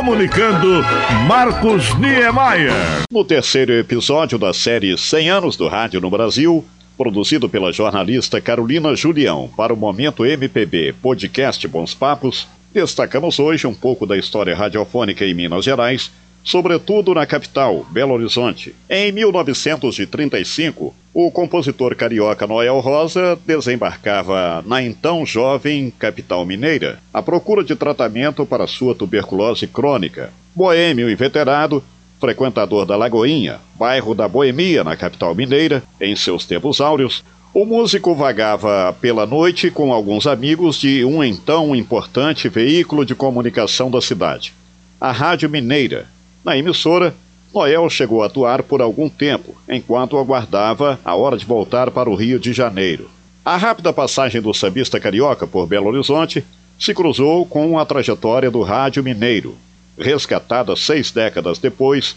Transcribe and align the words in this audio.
Comunicando, 0.00 0.82
Marcos 1.28 1.94
Niemeyer. 1.98 2.72
No 3.12 3.22
terceiro 3.22 3.74
episódio 3.74 4.38
da 4.38 4.50
série 4.54 4.96
100 4.96 5.28
anos 5.28 5.56
do 5.58 5.68
rádio 5.68 6.00
no 6.00 6.08
Brasil, 6.08 6.64
produzido 6.96 7.50
pela 7.50 7.70
jornalista 7.70 8.40
Carolina 8.40 8.96
Julião 8.96 9.50
para 9.54 9.74
o 9.74 9.76
Momento 9.76 10.24
MPB 10.24 10.94
Podcast 11.02 11.68
Bons 11.68 11.92
Papos, 11.92 12.48
destacamos 12.72 13.38
hoje 13.38 13.66
um 13.66 13.74
pouco 13.74 14.06
da 14.06 14.16
história 14.16 14.56
radiofônica 14.56 15.22
em 15.22 15.34
Minas 15.34 15.66
Gerais 15.66 16.10
sobretudo 16.50 17.14
na 17.14 17.24
capital, 17.26 17.86
Belo 17.90 18.12
Horizonte. 18.12 18.74
Em 18.88 19.12
1935, 19.12 20.92
o 21.14 21.30
compositor 21.30 21.94
carioca 21.94 22.44
Noel 22.44 22.80
Rosa 22.80 23.38
desembarcava 23.46 24.60
na 24.66 24.82
então 24.82 25.24
jovem 25.24 25.92
capital 25.96 26.44
mineira, 26.44 26.98
à 27.14 27.22
procura 27.22 27.62
de 27.62 27.76
tratamento 27.76 28.44
para 28.44 28.66
sua 28.66 28.96
tuberculose 28.96 29.68
crônica. 29.68 30.32
Boêmio 30.52 31.08
inveterado, 31.08 31.84
frequentador 32.18 32.84
da 32.84 32.96
Lagoinha, 32.96 33.60
bairro 33.76 34.12
da 34.12 34.26
Boemia 34.26 34.82
na 34.82 34.96
capital 34.96 35.36
mineira, 35.36 35.84
em 36.00 36.16
seus 36.16 36.44
tempos 36.44 36.80
áureos, 36.80 37.22
o 37.54 37.64
músico 37.64 38.12
vagava 38.12 38.92
pela 39.00 39.24
noite 39.24 39.70
com 39.70 39.92
alguns 39.92 40.26
amigos 40.26 40.80
de 40.80 41.04
um 41.04 41.22
então 41.22 41.76
importante 41.76 42.48
veículo 42.48 43.06
de 43.06 43.14
comunicação 43.14 43.88
da 43.88 44.00
cidade, 44.00 44.52
a 45.00 45.12
Rádio 45.12 45.48
Mineira, 45.48 46.08
na 46.44 46.56
emissora, 46.56 47.14
Noel 47.54 47.90
chegou 47.90 48.22
a 48.22 48.26
atuar 48.26 48.62
por 48.62 48.80
algum 48.80 49.08
tempo, 49.08 49.54
enquanto 49.68 50.16
aguardava 50.16 50.98
a 51.04 51.14
hora 51.14 51.36
de 51.36 51.44
voltar 51.44 51.90
para 51.90 52.08
o 52.08 52.14
Rio 52.14 52.38
de 52.38 52.52
Janeiro. 52.52 53.10
A 53.44 53.56
rápida 53.56 53.92
passagem 53.92 54.40
do 54.40 54.54
sambista 54.54 55.00
carioca 55.00 55.46
por 55.46 55.66
Belo 55.66 55.88
Horizonte 55.88 56.44
se 56.78 56.94
cruzou 56.94 57.44
com 57.44 57.78
a 57.78 57.84
trajetória 57.84 58.50
do 58.50 58.62
rádio 58.62 59.02
mineiro, 59.02 59.56
resgatada 59.98 60.76
seis 60.76 61.10
décadas 61.10 61.58
depois 61.58 62.16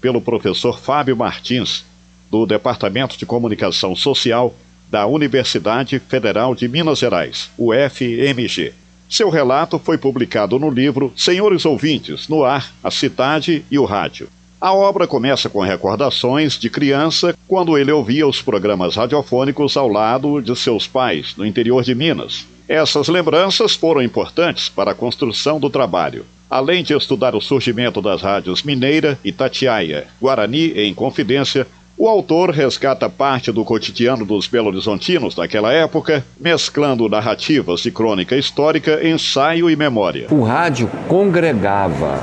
pelo 0.00 0.20
professor 0.20 0.78
Fábio 0.78 1.16
Martins, 1.16 1.84
do 2.30 2.44
Departamento 2.44 3.16
de 3.16 3.24
Comunicação 3.24 3.96
Social 3.96 4.54
da 4.90 5.06
Universidade 5.06 5.98
Federal 5.98 6.54
de 6.54 6.68
Minas 6.68 6.98
Gerais, 6.98 7.50
UFMG. 7.58 8.72
Seu 9.08 9.30
relato 9.30 9.78
foi 9.78 9.98
publicado 9.98 10.58
no 10.58 10.70
livro 10.70 11.12
Senhores 11.16 11.64
Ouvintes, 11.64 12.28
no 12.28 12.44
ar, 12.44 12.72
a 12.82 12.90
cidade 12.90 13.64
e 13.70 13.78
o 13.78 13.84
rádio. 13.84 14.28
A 14.60 14.72
obra 14.72 15.06
começa 15.06 15.50
com 15.50 15.60
recordações 15.60 16.58
de 16.58 16.70
criança 16.70 17.36
quando 17.46 17.76
ele 17.76 17.92
ouvia 17.92 18.26
os 18.26 18.40
programas 18.40 18.96
radiofônicos 18.96 19.76
ao 19.76 19.88
lado 19.88 20.40
de 20.40 20.56
seus 20.56 20.86
pais, 20.86 21.34
no 21.36 21.44
interior 21.44 21.82
de 21.82 21.94
Minas. 21.94 22.46
Essas 22.66 23.08
lembranças 23.08 23.74
foram 23.74 24.02
importantes 24.02 24.70
para 24.70 24.92
a 24.92 24.94
construção 24.94 25.60
do 25.60 25.68
trabalho. 25.68 26.24
Além 26.48 26.82
de 26.82 26.94
estudar 26.94 27.34
o 27.34 27.40
surgimento 27.40 28.00
das 28.00 28.22
rádios 28.22 28.62
Mineira, 28.62 29.18
Itatiaia, 29.22 30.06
Guarani 30.18 30.72
em 30.72 30.94
Confidência, 30.94 31.66
o 31.96 32.08
autor 32.08 32.50
resgata 32.50 33.08
parte 33.08 33.52
do 33.52 33.64
cotidiano 33.64 34.24
dos 34.24 34.48
belo-horizontinos 34.48 35.34
daquela 35.34 35.72
época, 35.72 36.24
mesclando 36.38 37.08
narrativas 37.08 37.80
de 37.80 37.90
crônica 37.90 38.36
histórica, 38.36 39.06
ensaio 39.06 39.70
e 39.70 39.76
memória. 39.76 40.26
O 40.30 40.42
rádio 40.42 40.90
congregava 41.06 42.20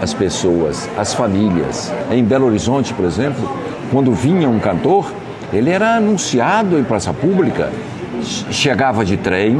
as 0.00 0.14
pessoas, 0.14 0.88
as 0.96 1.12
famílias. 1.12 1.92
Em 2.10 2.24
Belo 2.24 2.46
Horizonte, 2.46 2.94
por 2.94 3.04
exemplo, 3.04 3.48
quando 3.90 4.12
vinha 4.14 4.48
um 4.48 4.58
cantor, 4.58 5.12
ele 5.52 5.68
era 5.68 5.96
anunciado 5.96 6.78
em 6.78 6.84
praça 6.84 7.12
pública, 7.12 7.70
chegava 8.50 9.04
de 9.04 9.16
trem 9.16 9.58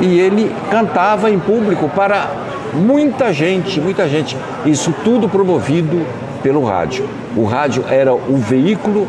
e 0.00 0.18
ele 0.18 0.50
cantava 0.70 1.30
em 1.30 1.38
público 1.38 1.88
para 1.90 2.30
muita 2.72 3.32
gente, 3.32 3.80
muita 3.80 4.08
gente. 4.08 4.36
Isso 4.64 4.94
tudo 5.04 5.28
promovido 5.28 6.06
pelo 6.42 6.64
rádio. 6.64 7.08
O 7.36 7.44
rádio 7.44 7.84
era 7.88 8.12
o 8.12 8.36
veículo 8.36 9.06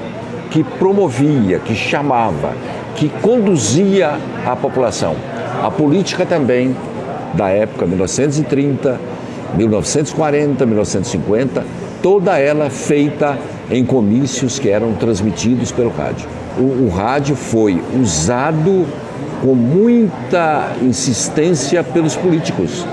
que 0.50 0.64
promovia, 0.64 1.60
que 1.60 1.76
chamava, 1.76 2.54
que 2.96 3.10
conduzia 3.22 4.12
a 4.46 4.56
população. 4.56 5.16
A 5.62 5.72
política 5.72 6.26
também, 6.26 6.76
da 7.34 7.50
época 7.50 7.86
1930, 7.86 9.00
1940, 9.56 10.66
1950, 10.66 11.66
toda 12.02 12.38
ela 12.38 12.70
feita 12.70 13.38
em 13.72 13.84
comícios 13.84 14.60
que 14.60 14.70
eram 14.70 14.94
transmitidos 14.94 15.72
pelo 15.72 15.90
rádio. 15.90 16.28
O, 16.58 16.86
o 16.86 16.90
rádio 16.90 17.36
foi 17.36 17.82
usado 18.00 18.86
com 19.42 19.56
muita 19.56 20.72
insistência 20.82 21.84
pelos 21.84 22.16
políticos 22.16 22.86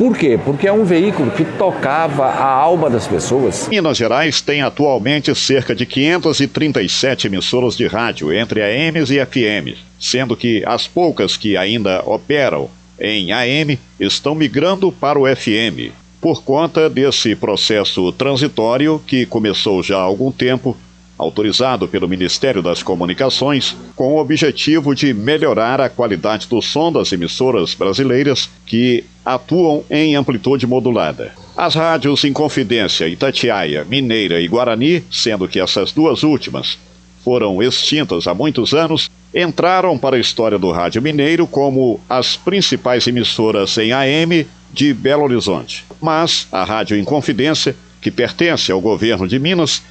por 0.00 0.16
quê? 0.16 0.40
Porque 0.42 0.66
é 0.66 0.72
um 0.72 0.82
veículo 0.82 1.30
que 1.30 1.44
tocava 1.44 2.24
a 2.24 2.50
alma 2.50 2.88
das 2.88 3.06
pessoas. 3.06 3.68
Minas 3.68 3.98
Gerais 3.98 4.40
tem 4.40 4.62
atualmente 4.62 5.34
cerca 5.34 5.74
de 5.74 5.84
537 5.84 7.26
emissoras 7.26 7.76
de 7.76 7.86
rádio 7.86 8.32
entre 8.32 8.62
AMs 8.62 9.10
e 9.10 9.18
FMs, 9.22 9.76
sendo 9.98 10.34
que 10.34 10.64
as 10.64 10.86
poucas 10.86 11.36
que 11.36 11.54
ainda 11.54 12.02
operam 12.06 12.70
em 12.98 13.30
AM 13.30 13.78
estão 14.00 14.34
migrando 14.34 14.90
para 14.90 15.18
o 15.18 15.26
FM. 15.36 15.92
Por 16.18 16.42
conta 16.42 16.88
desse 16.88 17.36
processo 17.36 18.10
transitório 18.12 19.02
que 19.06 19.26
começou 19.26 19.82
já 19.82 19.98
há 19.98 20.02
algum 20.02 20.32
tempo 20.32 20.74
autorizado 21.20 21.86
pelo 21.86 22.08
Ministério 22.08 22.62
das 22.62 22.82
Comunicações, 22.82 23.76
com 23.94 24.14
o 24.14 24.18
objetivo 24.18 24.94
de 24.94 25.12
melhorar 25.12 25.80
a 25.80 25.90
qualidade 25.90 26.48
do 26.48 26.62
som 26.62 26.90
das 26.90 27.12
emissoras 27.12 27.74
brasileiras 27.74 28.48
que 28.64 29.04
atuam 29.24 29.84
em 29.90 30.16
amplitude 30.16 30.66
modulada. 30.66 31.32
As 31.56 31.74
rádios 31.74 32.24
Inconfidência, 32.24 33.06
Itatiaia, 33.06 33.84
Mineira 33.84 34.40
e 34.40 34.48
Guarani, 34.48 35.04
sendo 35.10 35.46
que 35.46 35.60
essas 35.60 35.92
duas 35.92 36.22
últimas 36.22 36.78
foram 37.22 37.62
extintas 37.62 38.26
há 38.26 38.32
muitos 38.32 38.72
anos, 38.72 39.10
entraram 39.34 39.98
para 39.98 40.16
a 40.16 40.18
história 40.18 40.58
do 40.58 40.72
rádio 40.72 41.02
mineiro 41.02 41.46
como 41.46 42.00
as 42.08 42.34
principais 42.34 43.06
emissoras 43.06 43.76
em 43.76 43.92
AM 43.92 44.46
de 44.72 44.94
Belo 44.94 45.24
Horizonte. 45.24 45.84
Mas 46.00 46.48
a 46.50 46.64
Rádio 46.64 46.96
Inconfidência, 46.96 47.76
que 48.00 48.10
pertence 48.10 48.72
ao 48.72 48.80
governo 48.80 49.28
de 49.28 49.38
Minas, 49.38 49.82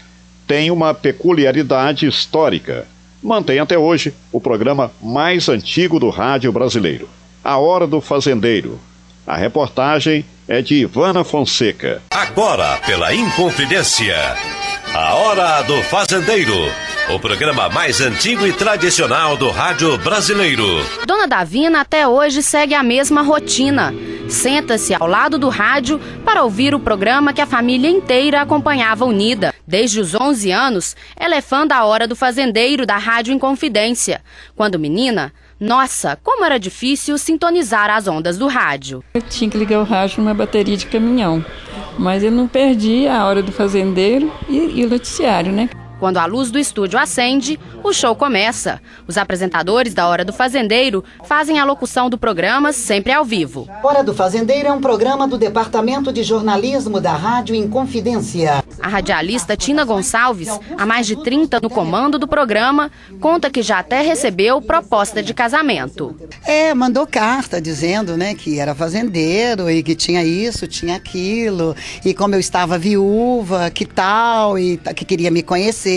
tem 0.50 0.72
uma 0.72 0.96
peculiaridade 0.96 2.08
histórica. 2.08 2.88
Mantém 3.22 3.60
até 3.60 3.78
hoje 3.78 4.16
o 4.32 4.42
programa 4.42 4.92
mais 5.00 5.48
antigo 5.48 6.00
do 6.00 6.10
rádio 6.10 6.52
brasileiro, 6.52 7.08
A 7.44 7.60
Hora 7.60 7.86
do 7.86 8.02
Fazendeiro. 8.02 8.80
A 9.28 9.38
reportagem 9.38 10.26
é 10.48 10.60
de 10.60 10.74
Ivana 10.74 11.24
Fonseca. 11.24 12.02
Agora, 12.10 12.80
pela 12.84 13.14
Inconfidência, 13.14 14.18
A 14.92 15.14
Hora 15.14 15.62
do 15.62 15.84
Fazendeiro. 15.84 16.56
O 17.14 17.20
programa 17.20 17.70
mais 17.70 18.02
antigo 18.02 18.48
e 18.48 18.54
tradicional 18.54 19.38
do 19.38 19.52
rádio 19.52 19.98
brasileiro. 20.00 20.66
Dona 21.06 21.28
Davina 21.28 21.82
até 21.82 22.08
hoje 22.08 22.42
segue 22.42 22.74
a 22.74 22.82
mesma 22.82 23.22
rotina. 23.22 23.94
Senta-se 24.28 24.96
ao 24.96 25.08
lado 25.08 25.38
do 25.38 25.50
rádio 25.50 26.00
para 26.26 26.44
ouvir 26.44 26.74
o 26.74 26.80
programa 26.80 27.34
que 27.34 27.42
a 27.42 27.48
família 27.48 27.90
inteira 27.90 28.42
acompanhava 28.42 29.06
unida. 29.06 29.54
Desde 29.70 30.00
os 30.00 30.16
11 30.16 30.52
anos, 30.52 30.96
ela 31.16 31.36
é 31.36 31.42
fã 31.42 31.68
da 31.68 31.86
Hora 31.86 32.08
do 32.08 32.16
Fazendeiro 32.16 32.88
da 32.88 32.98
Rádio 32.98 33.32
Inconfidência. 33.32 34.20
Quando 34.56 34.80
menina, 34.80 35.32
nossa, 35.60 36.18
como 36.24 36.44
era 36.44 36.58
difícil 36.58 37.20
sintonizar 37.20 37.88
as 37.88 38.08
ondas 38.08 38.36
do 38.36 38.48
rádio. 38.48 39.04
Eu 39.14 39.22
tinha 39.22 39.48
que 39.48 39.60
ligar 39.60 39.80
o 39.80 39.84
rádio 39.84 40.24
numa 40.24 40.34
bateria 40.34 40.76
de 40.76 40.88
caminhão, 40.88 41.46
mas 42.00 42.24
eu 42.24 42.32
não 42.32 42.48
perdi 42.48 43.08
a 43.08 43.24
Hora 43.24 43.44
do 43.44 43.52
Fazendeiro 43.52 44.34
e, 44.50 44.80
e 44.80 44.86
o 44.86 44.90
noticiário, 44.90 45.52
né? 45.52 45.70
Quando 46.00 46.18
a 46.18 46.26
luz 46.26 46.50
do 46.50 46.58
estúdio 46.58 46.98
acende, 46.98 47.60
o 47.84 47.92
show 47.92 48.16
começa. 48.16 48.82
Os 49.06 49.18
apresentadores 49.18 49.94
da 49.94 50.08
Hora 50.08 50.24
do 50.24 50.32
Fazendeiro 50.32 51.04
fazem 51.26 51.60
a 51.60 51.66
locução 51.66 52.10
do 52.10 52.18
programa 52.18 52.72
sempre 52.72 53.12
ao 53.12 53.26
vivo. 53.26 53.68
Hora 53.84 54.02
do 54.02 54.14
Fazendeiro 54.14 54.70
é 54.70 54.72
um 54.72 54.80
programa 54.80 55.28
do 55.28 55.38
Departamento 55.38 56.14
de 56.14 56.24
Jornalismo 56.24 57.02
da 57.02 57.12
Rádio 57.12 57.54
Inconfidência. 57.54 58.64
A 58.82 58.88
radialista 58.88 59.58
Tina 59.58 59.84
Gonçalves, 59.84 60.48
há 60.78 60.86
mais 60.86 61.06
de 61.06 61.22
30 61.22 61.60
no 61.62 61.70
comando 61.70 62.18
do 62.18 62.28
programa, 62.28 62.90
conta 63.20 63.50
que 63.50 63.62
já 63.62 63.80
até 63.80 64.02
recebeu 64.02 64.62
proposta 64.62 65.22
de 65.22 65.34
casamento. 65.34 66.16
É, 66.46 66.74
mandou 66.74 67.06
carta 67.06 67.62
dizendo, 67.62 68.16
né, 68.16 68.34
que 68.36 68.58
era 68.58 68.74
fazendeiro 68.74 69.70
e 69.70 69.84
que 69.84 69.96
tinha 69.96 70.24
isso, 70.24 70.66
tinha 70.66 70.96
aquilo, 70.96 71.76
e 72.06 72.14
como 72.14 72.36
eu 72.36 72.40
estava 72.40 72.78
viúva, 72.78 73.70
que 73.70 73.86
tal, 73.86 74.58
e 74.58 74.78
que 74.96 75.04
queria 75.04 75.30
me 75.30 75.44
conhecer 75.44 75.89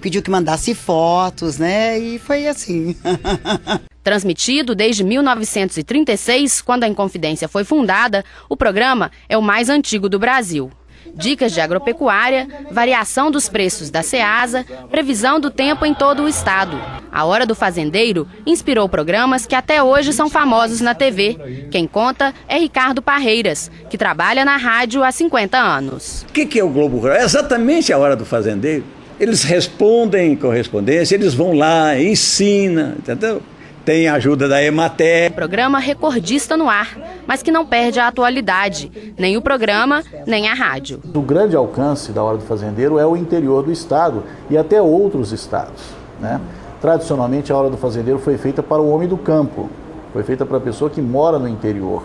pediu 0.00 0.22
que 0.22 0.30
mandasse 0.30 0.74
fotos, 0.74 1.58
né? 1.58 1.98
E 1.98 2.18
foi 2.18 2.46
assim. 2.46 2.96
Transmitido 4.02 4.74
desde 4.74 5.04
1936, 5.04 6.62
quando 6.62 6.84
a 6.84 6.88
Inconfidência 6.88 7.46
foi 7.48 7.64
fundada, 7.64 8.24
o 8.48 8.56
programa 8.56 9.10
é 9.28 9.36
o 9.36 9.42
mais 9.42 9.68
antigo 9.68 10.08
do 10.08 10.18
Brasil. 10.18 10.70
dicas 11.14 11.52
de 11.52 11.60
agropecuária, 11.60 12.46
variação 12.70 13.30
dos 13.30 13.48
preços 13.48 13.90
da 13.90 14.02
Ceasa, 14.02 14.64
previsão 14.90 15.40
do 15.40 15.50
tempo 15.50 15.84
em 15.84 15.94
todo 15.94 16.22
o 16.22 16.28
estado. 16.28 16.80
A 17.10 17.24
Hora 17.24 17.44
do 17.46 17.54
Fazendeiro 17.54 18.26
inspirou 18.46 18.88
programas 18.88 19.46
que 19.46 19.54
até 19.54 19.82
hoje 19.82 20.12
são 20.12 20.28
famosos 20.28 20.80
na 20.80 20.94
TV. 20.94 21.68
Quem 21.70 21.86
conta 21.86 22.32
é 22.46 22.58
Ricardo 22.58 23.02
Parreiras, 23.02 23.70
que 23.90 23.98
trabalha 23.98 24.44
na 24.44 24.56
rádio 24.56 25.02
há 25.02 25.10
50 25.10 25.58
anos. 25.58 26.24
O 26.28 26.32
que, 26.32 26.46
que 26.46 26.60
é 26.60 26.64
o 26.64 26.68
Globo 26.68 26.98
Rural? 26.98 27.16
É 27.16 27.24
exatamente 27.24 27.92
a 27.92 27.98
Hora 27.98 28.14
do 28.14 28.24
Fazendeiro. 28.24 28.84
Eles 29.18 29.42
respondem 29.42 30.36
correspondência, 30.36 31.14
eles 31.14 31.34
vão 31.34 31.52
lá, 31.52 31.98
ensinam, 31.98 32.92
entendeu? 32.98 33.42
tem 33.88 34.06
a 34.06 34.16
ajuda 34.16 34.46
da 34.46 34.62
Emater. 34.62 35.32
Programa 35.32 35.78
recordista 35.78 36.58
no 36.58 36.68
ar, 36.68 36.94
mas 37.26 37.42
que 37.42 37.50
não 37.50 37.64
perde 37.64 37.98
a 37.98 38.06
atualidade, 38.06 39.14
nem 39.18 39.38
o 39.38 39.40
programa, 39.40 40.02
nem 40.26 40.46
a 40.46 40.52
rádio. 40.52 41.00
O 41.14 41.22
grande 41.22 41.56
alcance 41.56 42.12
da 42.12 42.22
Hora 42.22 42.36
do 42.36 42.44
Fazendeiro 42.44 42.98
é 42.98 43.06
o 43.06 43.16
interior 43.16 43.62
do 43.62 43.72
estado 43.72 44.24
e 44.50 44.58
até 44.58 44.82
outros 44.82 45.32
estados. 45.32 45.82
Né? 46.20 46.38
Tradicionalmente, 46.82 47.50
a 47.50 47.56
Hora 47.56 47.70
do 47.70 47.78
Fazendeiro 47.78 48.18
foi 48.18 48.36
feita 48.36 48.62
para 48.62 48.82
o 48.82 48.90
homem 48.90 49.08
do 49.08 49.16
campo, 49.16 49.70
foi 50.12 50.22
feita 50.22 50.44
para 50.44 50.58
a 50.58 50.60
pessoa 50.60 50.90
que 50.90 51.00
mora 51.00 51.38
no 51.38 51.48
interior. 51.48 52.04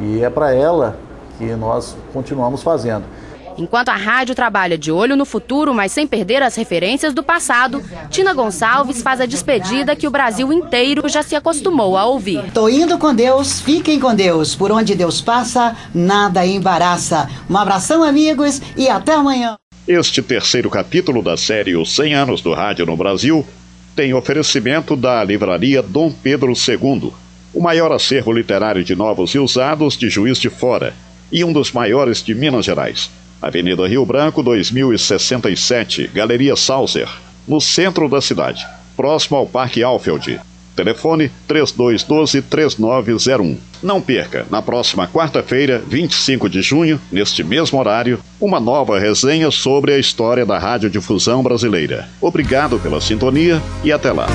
E 0.00 0.24
é 0.24 0.28
para 0.28 0.52
ela 0.52 0.98
que 1.38 1.46
nós 1.54 1.96
continuamos 2.12 2.60
fazendo. 2.60 3.04
Enquanto 3.60 3.90
a 3.90 3.94
rádio 3.94 4.34
trabalha 4.34 4.78
de 4.78 4.90
olho 4.90 5.14
no 5.14 5.26
futuro, 5.26 5.74
mas 5.74 5.92
sem 5.92 6.06
perder 6.06 6.42
as 6.42 6.56
referências 6.56 7.12
do 7.12 7.22
passado, 7.22 7.84
Tina 8.08 8.32
Gonçalves 8.32 9.02
faz 9.02 9.20
a 9.20 9.26
despedida 9.26 9.94
que 9.94 10.08
o 10.08 10.10
Brasil 10.10 10.50
inteiro 10.50 11.06
já 11.10 11.22
se 11.22 11.36
acostumou 11.36 11.94
a 11.94 12.06
ouvir. 12.06 12.42
Tô 12.54 12.70
indo 12.70 12.96
com 12.96 13.14
Deus, 13.14 13.60
fiquem 13.60 14.00
com 14.00 14.14
Deus. 14.14 14.54
Por 14.54 14.72
onde 14.72 14.94
Deus 14.94 15.20
passa, 15.20 15.76
nada 15.94 16.46
embaraça. 16.46 17.28
Um 17.50 17.56
abração, 17.58 18.02
amigos, 18.02 18.62
e 18.78 18.88
até 18.88 19.12
amanhã. 19.12 19.58
Este 19.86 20.22
terceiro 20.22 20.70
capítulo 20.70 21.22
da 21.22 21.36
série 21.36 21.76
Os 21.76 21.94
100 21.94 22.14
Anos 22.14 22.40
do 22.40 22.54
Rádio 22.54 22.86
no 22.86 22.96
Brasil 22.96 23.46
tem 23.94 24.14
oferecimento 24.14 24.96
da 24.96 25.22
livraria 25.22 25.82
Dom 25.82 26.10
Pedro 26.10 26.54
II, 26.54 27.12
o 27.52 27.60
maior 27.60 27.92
acervo 27.92 28.32
literário 28.32 28.82
de 28.82 28.96
novos 28.96 29.34
e 29.34 29.38
usados 29.38 29.98
de 29.98 30.08
Juiz 30.08 30.38
de 30.38 30.48
Fora 30.48 30.94
e 31.30 31.44
um 31.44 31.52
dos 31.52 31.72
maiores 31.72 32.22
de 32.22 32.34
Minas 32.34 32.64
Gerais. 32.64 33.10
Avenida 33.40 33.86
Rio 33.86 34.04
Branco, 34.04 34.42
2067, 34.42 36.10
Galeria 36.12 36.56
Sauser, 36.56 37.08
no 37.46 37.60
centro 37.60 38.08
da 38.08 38.20
cidade, 38.20 38.66
próximo 38.96 39.38
ao 39.38 39.46
Parque 39.46 39.80
Alfeld. 39.82 40.40
Telefone 40.76 41.32
3212-3901. 41.48 43.56
Não 43.82 44.00
perca, 44.00 44.46
na 44.50 44.62
próxima 44.62 45.08
quarta-feira, 45.08 45.82
25 45.86 46.48
de 46.48 46.62
junho, 46.62 47.00
neste 47.10 47.42
mesmo 47.42 47.76
horário, 47.78 48.20
uma 48.40 48.60
nova 48.60 48.98
resenha 48.98 49.50
sobre 49.50 49.92
a 49.92 49.98
história 49.98 50.46
da 50.46 50.58
radiodifusão 50.58 51.42
brasileira. 51.42 52.08
Obrigado 52.20 52.78
pela 52.78 53.00
sintonia 53.00 53.60
e 53.82 53.92
até 53.92 54.12
lá. 54.12 54.28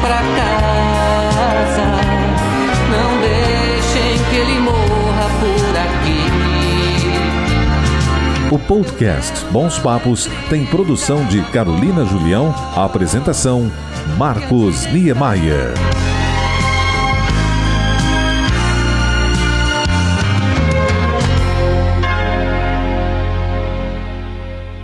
Pra 0.00 0.18
casa. 0.36 1.86
Não 2.90 3.20
deixem 3.20 4.18
que 4.30 4.36
ele 4.36 4.58
morra 4.60 5.28
por 5.40 5.76
aqui. 5.76 6.46
O 8.54 8.58
podcast 8.58 9.44
Bons 9.46 9.78
Papos 9.78 10.30
tem 10.48 10.64
produção 10.66 11.24
de 11.26 11.42
Carolina 11.50 12.04
Julião, 12.04 12.54
apresentação 12.76 13.70
Marcos 14.16 14.86
Niemeyer. 14.86 15.74